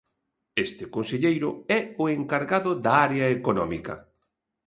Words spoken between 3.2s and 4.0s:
económica.